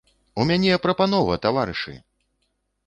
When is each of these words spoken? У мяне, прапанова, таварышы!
У 0.39 0.45
мяне, 0.51 0.79
прапанова, 0.85 1.39
таварышы! 1.47 1.93